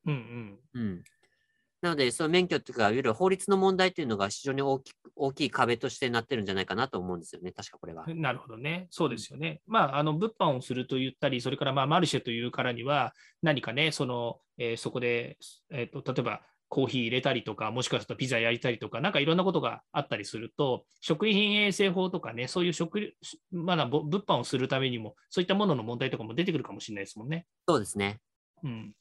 [0.06, 1.04] うんうん、うん
[1.84, 8.04] なので、その免許というか、いわゆる法律の問題っていうのが非常に大き大きい壁としてなってるんじゃないかなと思うんですよね、確かこれは。
[8.08, 9.60] なるほどね、そうですよね。
[9.66, 15.36] まあ、あの物販をすると言ったり、それからまあマルシェというからには、何かね、そのえー、そこで、
[15.70, 23.14] えーと、例えばコーヒー入れたりとか、もしかするとピザ焼いたりとか、なんかいろんなことがあったりすると、食品衛生法とかね、そういう食、
[23.52, 27.46] まだ物販をするためにも、そういったものの問題とかも出てくるかもしれないですもんね。
[27.68, 28.18] そうですね。
[28.64, 28.92] うん。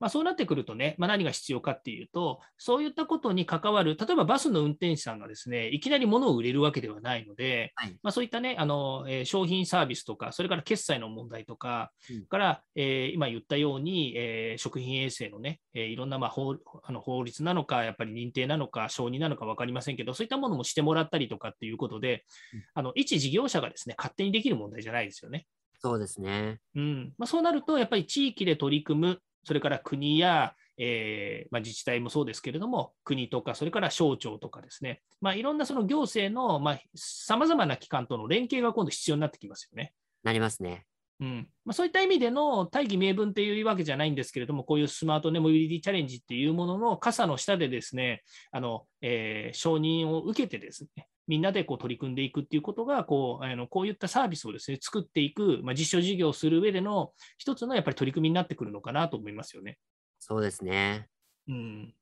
[0.00, 25.46] まあ、そうなってくるとね、まあ、何が必要かっていうと、そういったことに関わる、例えばバスの運転手さんがですね、いきなり物を売れるわけではないので、はい、まあ、そういったね、あのえー、商品サービスとか、それから決済の問題とか、うん、から、えー、今言ったように、えー、食品衛生のね、えいろんな、まあ、法あの法律なのか、やっぱり認定なのか、承認なのか分かりませんけど、そういったものもしてもらったりとかっていうことで、うん、あの一事業者がですね、勝手にできる問題じゃないですよね。
[25.84, 26.60] そうですね。
[26.74, 36.60] うんまあ、そうなると、やっぱり地域で取り組む、それから国やえー、まあ、自治体もそうですけれども、国とか、それから省庁とかですね、まあ、いろんなその行政の
[36.96, 39.92] さまざ、まな機関との連携が今度必要になってきますよね。
[40.22, 40.86] なりますね。
[41.20, 59.78] うんまあ、そういった意味での大義名分っていうわけじゃないんですけれども、こういうスマートネモビリティチャレンジっていうものの傘の下でですね、あのえー、承認を受けてですね、みんなでこう取り組んでいくっていうことがこうあの、こういったサービスをですね作っていく、まあ、実証事業をする上での一つのやっぱり取り組みになってくるのかなと思いますよね。
[60.18, 61.08] そうですね。
[61.48, 61.94] うん。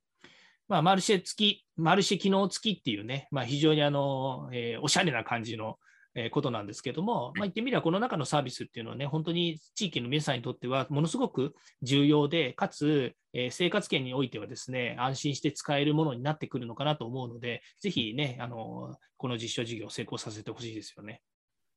[0.69, 5.77] まあ、マルシェ付き、マルシェ機能付きっていうね、まあ、非常にあの、えー、おしゃれな感じの、
[6.15, 21.23] えー、ことなんですけども、まあ、言ってみればこの中のサービスっていうのはね、本当に地域の皆さんにとってはものすごく重要で、かつ、えー、生活圏においてはですね、安心して使えるものになってくるのかなと思うので、ぜひね、あのこの実証事業を成功させてほしいですよね。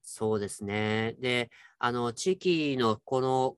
[0.02, 1.16] そうですね。
[1.20, 3.58] で、あの、地域のこの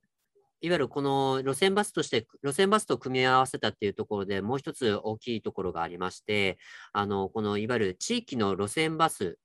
[0.59, 6.57] いわゆるこの路線バスとして、路線バスと組み合わせたっていうところでもう一つ大きいところがありまして、
[6.93, 9.37] あの、このいわゆる地域の路線バス、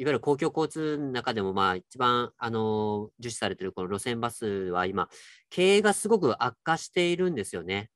[0.00, 5.10] いわゆる公共交通の中でも、まあ、一番、あの、重視されているこの路線バスは今、
[5.50, 7.90] 経営がすごく悪化しているんですよね。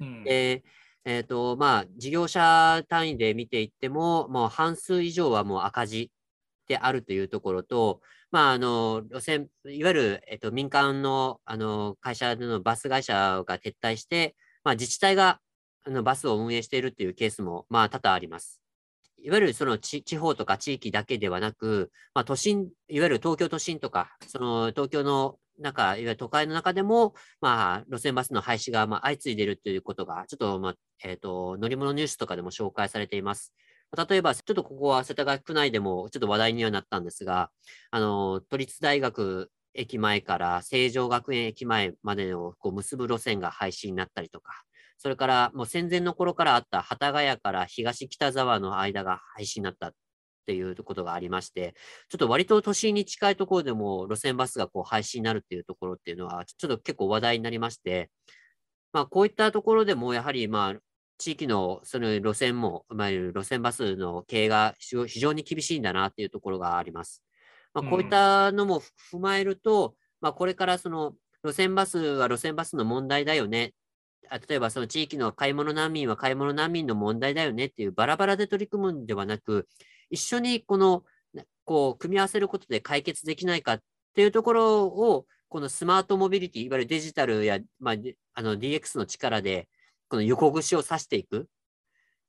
[0.00, 0.64] うん、で、
[1.04, 6.10] えっ、ー、と、まあ、事業者単位で見ていっても、もう半数以上はもう赤字
[6.66, 8.00] であるというところと、
[8.32, 15.38] まあ、あの、路線、いわゆる、えっ、ー、と、民間の、あの、会社のバス会社が撤退して、まあ、自治体が、
[15.84, 18.63] あの、バスを運営しているっていうケースも、まあ、多々あります。
[19.24, 33.54] いわゆるその地方とか地域だけではなく、まあ、都心、いわゆる東京都心とか、その東京の中、いわゆる都会の中でも、まあ、路線バスの廃止がまあ相次いでいるということが、ちょっと、まあ、えっ、ー、と、乗り物ニュースとかでも紹介されています。
[34.08, 37.50] 例えば、ちょっとここは世田谷区内でもちょっと話題にはなったんですが、
[37.92, 44.64] あの、都立大学駅前から成城学園駅前までをこう結ぶ路線が廃止になったりとか、
[44.98, 49.92] それからもう戦前の頃からあった幡ヶ谷から東北沢の間が廃止になったっ
[50.46, 51.74] ていうことがありまして、
[52.08, 58.10] ちょっと割と都心に近いところでも路線バスがこう廃止になるっていうところっていうのは、ちょっと結構話題になりまして、
[58.92, 60.80] まあ、こういったところでもやはり、まあ、
[61.18, 67.22] 地域のその路線も、まあ、路線バスの経営が非常に厳しいんだなっていうところがあります。
[67.72, 68.80] まあ、こういったのも
[69.12, 73.72] 踏まえると、うん、まあ、これからその路線バスは路線バスの問題だよね。
[74.48, 79.68] 例えばその地域の買い物難民は買い物難民の問題だよねっていうバラバラで取り組むんではなく、
[80.10, 81.04] 一緒にこの、
[81.64, 83.80] こう、組み合わせることで解決できないかっ
[84.14, 87.94] ていうところを、このスマートモビリティ、いわゆるデジタルや、まあ、
[88.34, 89.68] あの DX の力で、
[90.08, 91.48] この横串を刺していく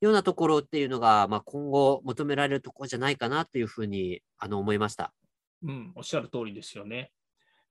[0.00, 5.12] ようなところっていうのが、まあ、今後求められるところじゃないかなというふうにあの思いました。
[5.62, 7.12] うん、おっしゃる通りですよね。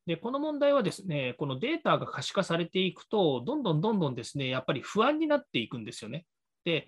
[0.05, 6.25] で、この問題はですね、このデータが可視化されていくと、どんどんどんどんですね、やっぱり不安になっていくんですよね。
[6.63, 6.87] で、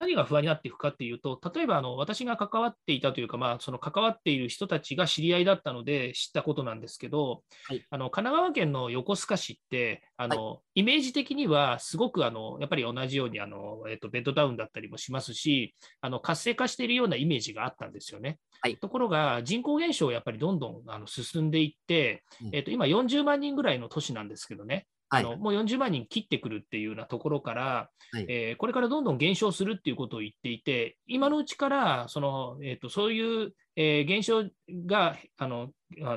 [0.00, 18.38] 何が不安になっていくかっていうと、例えばあの私が関わっていたというか、まあ、その関わっている人たちが知り合いだったので知ったことなんですけど、はい、あの神奈川県の横須賀市ってあの、はい、イメージ的にはすごくあのやっぱり同じようにあの、えっと、ベッドタウンだったりもしますし、あの活性化しているようなイメージがあったんですよね。
[18.60, 34.44] はい、ところが、人口減少やっぱりどんどんあの進んでいって、うん、えっと、今40万人ぐらいの都市なんですけどね、はい、あのもう40万人切ってくるっていうようなところから、はい、えー、これからどんどん減少するっていうことを言っていて、今のうちからその、えーと、そういう、えー、減少
[34.86, 35.70] があの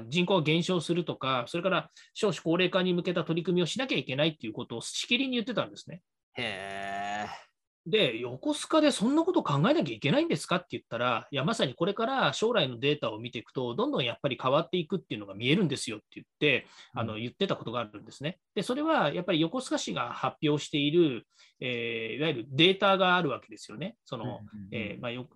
[0.10, 6.02] 人口が減少するとか、それから少子高齢化に向けた取り組みをしなきゃいけないっていうことをしきりに言ってたんですね。
[6.36, 7.51] へー
[7.88, 18.38] で、横須賀でそんなこと考えなきゃいけないんですかって言ったら、いや、まさにこれから将来のデータを見ていくと、どんどんやっぱり変わっていくっていうのが見えるんですよって言って、あの言ってたことがあるんですね。
[18.54, 21.26] で、それはやっぱり横須賀市が発表している、
[21.60, 23.96] えー、いわゆるデータがあるわけですよね。
[24.06, 24.42] その、
[24.72, 25.28] えーまあ、よ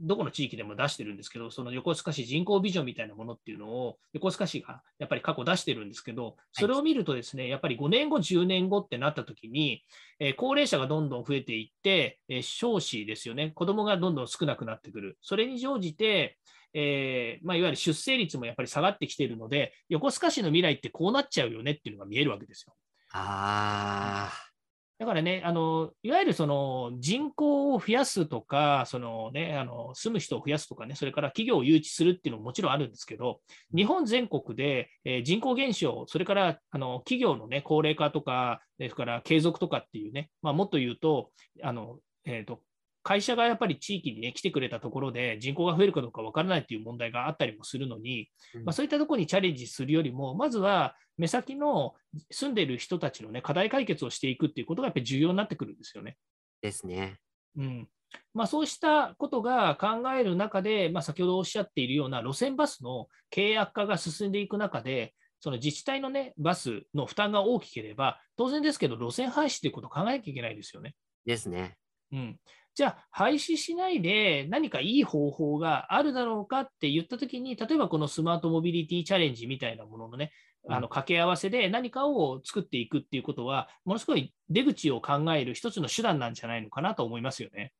[0.00, 9.82] どこの地域でも出してるんですけど、その横須賀市人口ビジョンみたいなものっていうのを、横須賀市がやっぱり過去出してるんですけど、それを見るとですね、やっぱり5年後、10年後ってなった時に、
[10.18, 15.18] えー、高齢者がどんどん増えていって、えー、少子ですよね、子供がどんどん少なくなってくる。
[15.22, 16.38] それに乗じて、
[16.74, 22.74] えーまあ、いわゆる出生率もやっぱり下がってきているので、横須賀市の未来ってこうなっちゃうよねっていうのが見えるわけですよ。
[23.12, 24.53] ああ。
[24.98, 33.40] だからね、あのいわゆるその人口を増やすとか、そのね、あの住む人を増やすとかね、それから企業を誘致するっていうのももちろんあるんですけど、
[33.74, 41.30] 日本全国で、え、人口減少、それからあの企業の、ね、高齢化とか、それから継続とかっていうね、まあ、もっと言うと、
[41.62, 42.60] あのえーと
[43.04, 48.28] 会社がやっぱり地域に、ね、来てくれたところで人口が増えるかどうか分からないという問題があったりもするのに、
[48.64, 51.94] まあ、そういったところにチャレンジするよりも、まずは目先の
[52.30, 56.16] 住んでいる人たちの、ね、課題解決をしていくっていうことがやっぱり重要になってくるんですよね。
[56.62, 57.18] ですね。
[57.56, 57.88] うん
[58.32, 70.94] まあ、そうしたことが考える中で、まあ、先ほどおっしゃっているような路線バスの経営悪化が進んでいく中で、その自治体の、ね、バスの負担が大きければ、当然ですけど、路線廃止ということを考えなきゃいけないですよね。
[71.26, 71.76] ですね。
[72.12, 72.38] うん、
[72.74, 80.32] じゃあ、廃止しないで何かいい方法があるだろうかって言ったときに、例えばこのスマートモビリティチャレンジみたいなもののね、
[80.68, 87.72] あの掛け合わせで何かを作っていくっていうことは、ものすごい出口を考える一つの手段なんじゃないのかなと思いますよね。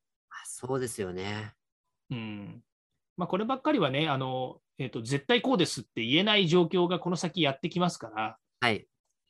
[0.44, 1.54] そうですよね。
[2.10, 2.62] うん
[3.16, 8.86] まあ、こればっかりはね、あのえーと、絶対こうですって言えない状況がこの先やってきますから、はい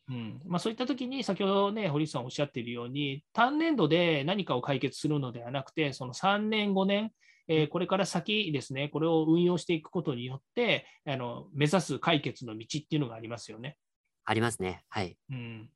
[0.09, 7.11] うんまあ、そういったときに、先ほどね、堀さんおっしゃっているように、単年度で何かを解決するのではなくて、その3年、5年、
[7.49, 13.77] えー、これから先ですね、これを運用していくことによって、あの目指す解決の道っていうのがありますよね。
[14.25, 14.85] ありますね。
[14.89, 15.17] はい。
[15.31, 15.71] うん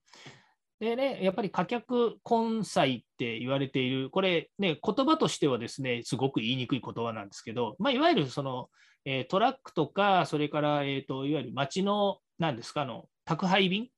[0.80, 8.70] でね、やっぱり貨客混載って言われている、これね、言葉としてはですね、すごく言いにくい言葉なんですけど、まあ、いわゆるその、
[9.04, 13.92] えートラックとか、それから、えー、といわゆる街の、なんですか、あの宅配便、はい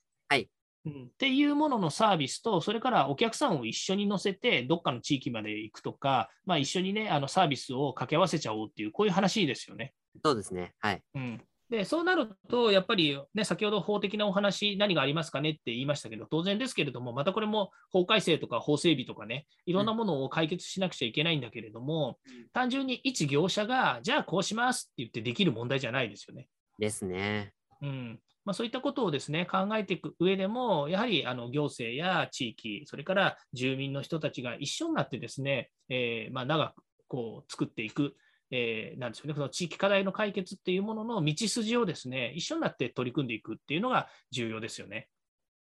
[0.86, 9.92] うん、っていうもののサービスと、それからお客さんを一緒に乗せて、どっかの地域まで行くとか、まあ、一緒にね、あのサービスを掛け合わせちゃおうっていう、こういう話ですよね。
[10.24, 10.72] そうですね。
[10.78, 11.02] はい。
[11.14, 15.50] うん、でそうなると、やっぱり、ね、先ほど法的なお話、何がありますかね？
[15.50, 22.18] って言いましたけど、当然ですけれども、またこれも法改正とか法整備とかね、いろんなものを解決しなくちゃいけないんだけれども、
[22.52, 26.48] 単純に一業者が、じゃあこうしますって言ってできる問題じゃないですよね。
[26.78, 27.52] ですね。
[27.82, 38.14] うんまあ、そういったことをですね考えていく上でも、やはりあの行政や地域、それから住民の人たちが一緒になってですね、えーまあ、長くこう作っていく、
[38.50, 45.08] えーなんですよね、その地域課題の解決っていうものの道筋をですね一緒になって取り組んでいくっていうのが重要ですよね。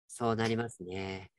[0.08, 1.32] そうなりますね。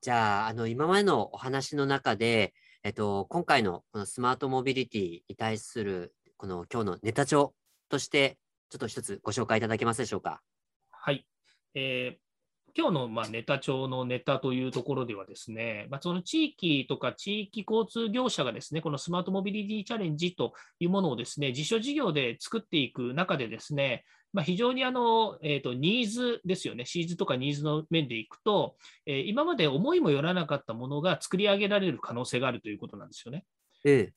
[0.00, 2.54] じゃあ、あの、今までのお話の中で、
[2.84, 7.52] えっと、今回のこのスマートモビリティに対する、この今日のネタ帳
[7.88, 8.38] として、
[8.70, 10.40] ちょっと一つご紹介いただけますでしょうか？
[10.90, 11.26] はい。
[11.74, 12.18] えー
[12.76, 33.44] 今日のまあネタ帳のネタというところではですね、まあ、その地域とか地域交通業者がですね、このスマートモビリティチャレンジというものをですね、実証事業で作っていく中でですね、まあ、非常にあの、えー、とニーズですよね、シーズとかニーズの面でいくと、えー今まで思いもよらなかったものが作り上げられる可能性があるということなんですよね。
[33.84, 34.12] ええ。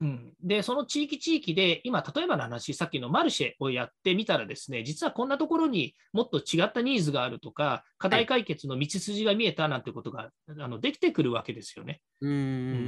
[0.00, 12.00] うん、で、その地域地域で、今、例えばの話、さっきのマルシェをやってみたらですね、実はこんなところにもっと違ったニーズがあるとか、課題解決の道筋が見えたなんてことが、あのできてくるわけですよね。
[12.20, 12.30] うー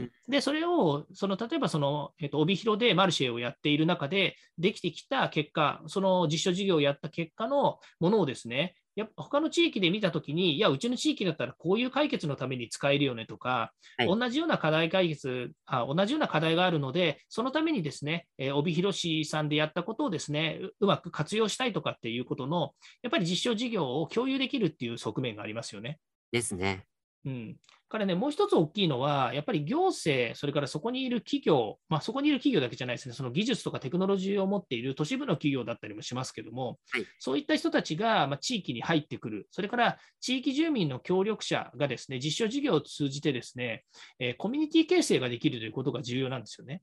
[0.04, 0.10] ん。
[0.28, 22.72] で、それを、その例えばその、えっと、帯広でマルシェをやっている中で、できてきた結果、その実証事業をやった結果のものをですね、やっぱ他の地域で見たときに、いや、うちの地域だったらこういう解決のために使えるよねとか、はい同じような課題解決あ、同じような課題があるので、そのためにですね、えー帯広市さんでやったことをですねう、うまく活用したいとかっていうことの、
[23.02, 25.98] やっぱり実証事業を共有できるっていう側面がありますよね。
[26.32, 26.86] ですね。
[27.26, 27.56] うん、
[27.88, 37.06] からね、もう一つ大きいのは、やっぱり行政、それからそこにいる企業、まあ、そこにいる企業だけじゃないですね、その技術とかテクノロジーを持っている都市部の企業だったりもしますけども、はい。
[37.18, 43.84] そういった人たちが、まあ、地域に入ってくる、それから地域住民の協力者がですね、実証事業を通じてですね、
[44.18, 46.82] えーコミュニティ形成ができるということが重要なんですよね。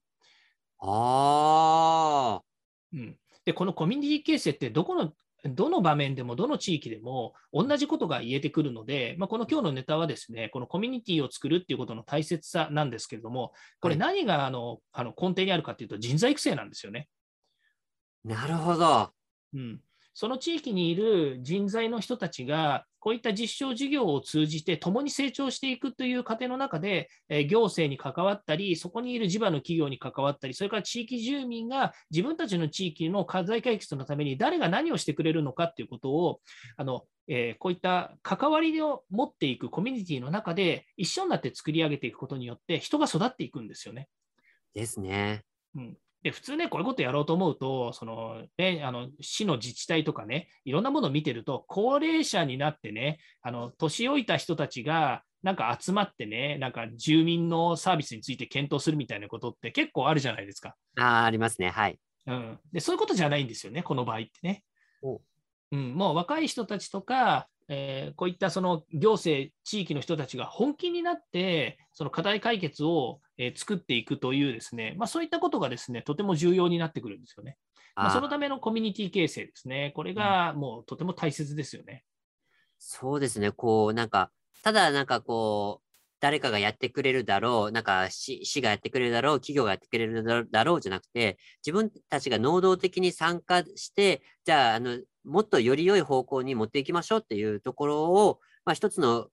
[0.80, 2.44] ああ。
[2.94, 5.14] うん、で、このコミュニティ形成ってどこの、
[5.46, 17.10] どの場面でも、どの地域でも同じことが言えてくるので、まあ、この今日のネタはですね、このコミュニティを作るっていうことの大切さなんですけれども、これ何があのあの根底にあるかというと人材育成なんですよね。
[18.24, 19.12] なるほど。
[19.54, 19.80] うん、
[20.14, 36.40] その地域にいる人材の人たちが、こういった実証事業を通じて共に成長していくという過程の中で、えー行政に関わったり、そこにいる地場の企業に関わったり、それから地域住民が自分たちの地域の課題解決のために誰が何をしてくれるのかということを、
[36.78, 44.08] あのえーこういった関わりを持っていくコミュニティの中で一緒になって作り上げていくことによって人が育っていくんですよね。
[44.74, 45.44] ですね。
[45.76, 60.76] うんで普通ね、こういうことやろうと思うと、そのね、あの市の自治体とかね、いろんなものを見てると、高齢者になってね、あの年老いた人たちがなんか集まってね、なんか住民のサービスについて検討するみたいなことって結構あるじゃないですか。
[60.98, 61.70] ああ、ありますね。
[61.70, 62.00] はい。
[62.26, 64.64] うん、でそういうことじゃないんですよね、この場合ってね。
[65.02, 65.20] お
[65.74, 77.58] うん、もう若い人たちとか、えーこういったその行政、地域の人たちが本気になって、その課題解決を、えー作っていくというですね、まあ、そういったことがですね、とても重要になってくるんですよね。
[77.96, 82.04] まあ、そのためのコミュニティ形成ですね、これがもうとても大切ですよね。
[82.78, 83.52] そうですね。
[83.52, 84.32] こう、なんか、
[84.64, 85.84] ただなんかこう、
[86.20, 99.28] 誰かがやってくれるだろう、なんか市市がやってくれるだろう、企業がやってくれるだろうだろうじゃなくて、自分たちが能動的に参加して、じゃあ、あの、もっとより良い方向に持っていきましょうっていうところを、まあ、一つの、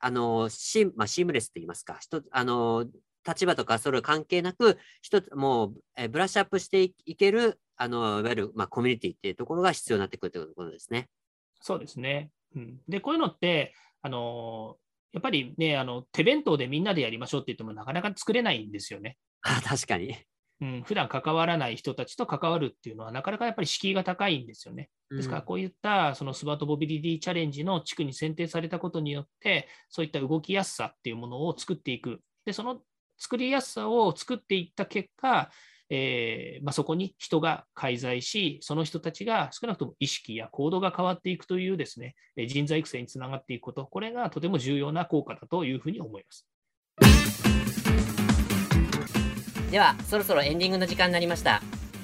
[0.00, 2.86] あの、シー,、まあ、シームレスと言いますか、一つ、あの、
[3.26, 11.08] 立場とかそれ関係なく、一つ、もう、えブラッシュアップしていいける、あの、いわゆる、まあ、コミュニティっていうところが必要になってくるということですね。
[11.60, 12.30] そうですね。
[12.54, 14.76] うん、で、こういうのって、あの
[15.12, 19.16] やっぱりね、あの手弁当でみんなでやりましょうって言ってもなかなか作れないんですよね。
[19.42, 20.14] あ 確かに。
[20.60, 24.88] うん、普段関わらない人たちと関わるっていうのは、なかなかやっぱり敷居が高いんですよね。
[25.10, 32.20] ですから、こういったそのスマートモビリティチャレンジの地区に選定されたことによって、そういった動きやすさっていうものを作っていく。
[32.46, 32.80] で、その
[33.18, 35.50] 作りやすさを作っていった結果、
[35.88, 42.14] えーまあ、そこに人が介在し、その人たちが少なくとも意識や行動が変わっていくというですね、
[42.48, 47.45] 人材育成につながっていくこと、これがとても重要な効果だというふうに思います。
[49.70, 51.62] では、そろそろエンディングの時間になりました。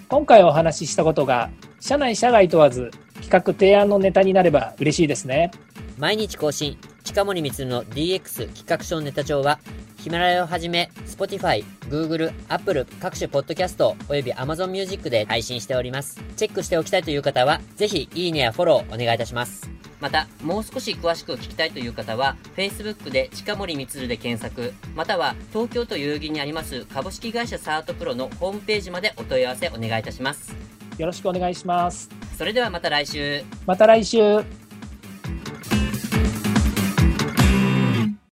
[0.08, 1.50] 今回お話ししたことが、
[1.80, 2.90] 社内社外問わず、
[3.22, 5.50] 企画提案のネタになれば嬉しいですね。
[5.96, 9.60] 毎日更新、近森光の DX 企画書ネタ帳は、
[9.96, 16.20] ヒマラヤをはじめ、Spotify、Google、Apple 各種ポッドキャストおよび Amazon Music で配信しております。
[16.36, 19.81] チェックしておきたいという方は、ぜひいいねやフォローお願いいたします。
[20.02, 30.56] また、もう少し詳しく聞きたいという方は、Facebook で近森光で検索、または東京都代々木にあります株式会社サートプロのホームページまでお問い合わせお願いいたします。
[30.98, 32.10] よろしくお願いします。
[32.36, 33.44] それではまた来週。
[33.64, 34.61] また来週。